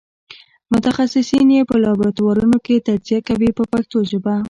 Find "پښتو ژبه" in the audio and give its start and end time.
3.71-4.35